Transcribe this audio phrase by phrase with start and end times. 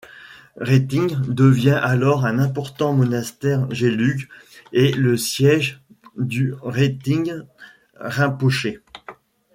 [0.57, 4.27] Réting devient alors un important monastère Gelug
[4.73, 5.79] et le siège
[6.17, 7.41] du Réting
[7.99, 8.79] Rinpoché.